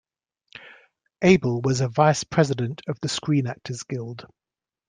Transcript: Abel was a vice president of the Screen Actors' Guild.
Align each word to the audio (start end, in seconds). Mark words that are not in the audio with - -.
Abel 1.21 1.61
was 1.61 1.79
a 1.81 1.87
vice 1.87 2.23
president 2.23 2.81
of 2.87 2.97
the 3.03 3.07
Screen 3.07 3.45
Actors' 3.45 3.83
Guild. 3.83 4.25